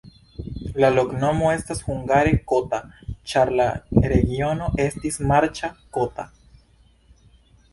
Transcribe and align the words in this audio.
La 0.83 0.87
loknomo 0.93 1.51
estas 1.57 1.83
hungare 1.89 2.31
kota, 2.53 2.79
ĉar 3.33 3.53
la 3.59 3.67
regiono 4.15 4.71
estis 4.87 5.21
marĉa, 5.33 5.71
kota. 5.99 6.27